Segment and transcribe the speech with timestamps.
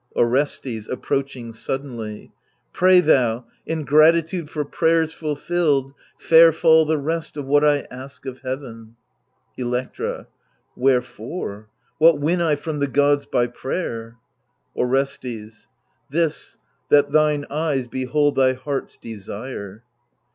[0.15, 2.31] Orestes (approaching suddenly)
[2.73, 8.25] Pray thou, in gratitude for prayers fulfilled, Fair fall the rest of what I ask
[8.25, 8.95] of heaven,
[9.59, 10.25] Electra
[10.75, 11.69] Wherefore?
[11.99, 14.17] what win I from the gods by prayer?
[14.75, 15.67] Orestes
[16.09, 16.57] This,
[16.89, 19.83] that thine eyes behold thy heart's desire.